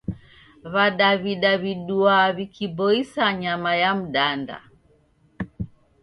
W'adaw'ida 0.73 1.51
w'iduaa 1.61 2.27
w'ikiboisa 2.35 3.23
nyama 3.41 3.71
ya 3.81 3.91
mdanda? 3.99 4.57